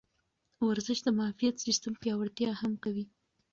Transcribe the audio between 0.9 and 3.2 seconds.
د معافیت سیستم پیاوړتیا هم کوي.